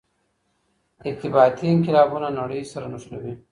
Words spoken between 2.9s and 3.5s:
نښلوي.